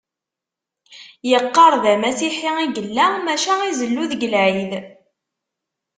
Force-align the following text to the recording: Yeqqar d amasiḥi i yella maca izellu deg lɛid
Yeqqar 1.29 1.73
d 1.83 1.85
amasiḥi 1.93 2.49
i 2.63 2.65
yella 2.75 3.05
maca 3.25 3.53
izellu 3.69 4.03
deg 4.11 4.21
lɛid 4.33 4.71